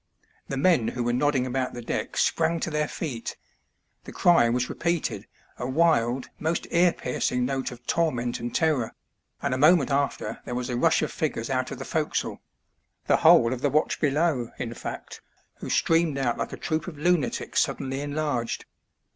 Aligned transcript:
The 0.47 0.57
men 0.57 0.87
who 0.87 1.03
were 1.03 1.13
nodding 1.13 1.45
about 1.45 1.75
the 1.75 1.81
decks 1.83 2.23
sprang 2.23 2.59
to 2.61 2.71
their 2.71 2.87
feet; 2.87 3.37
the 4.05 4.11
cry 4.11 4.49
was 4.49 4.67
repeated, 4.67 5.27
a 5.59 5.69
wild, 5.69 6.27
most 6.39 6.65
ear 6.71 6.91
piercing 6.91 7.45
note 7.45 7.69
of 7.69 7.85
torment 7.85 8.39
and 8.39 8.51
terror, 8.55 8.95
and 9.43 9.53
a 9.53 9.59
moment 9.59 9.91
after 9.91 10.39
there 10.43 10.55
was 10.55 10.71
a 10.71 10.75
rush 10.75 11.03
of 11.03 11.11
figures 11.11 11.51
out 11.51 11.69
of 11.69 11.77
the 11.77 11.85
forecastle— 11.85 12.41
the 13.05 13.17
whole 13.17 13.53
of 13.53 13.61
the 13.61 13.69
watch 13.69 14.01
below, 14.01 14.49
in 14.57 14.73
fact, 14.73 15.21
who 15.57 15.69
streamed 15.69 16.17
out 16.17 16.35
like 16.35 16.51
a 16.51 16.57
troop 16.57 16.87
of 16.87 16.97
lunatics 16.97 17.59
suddenly 17.59 18.01
enlarged. 18.01 18.65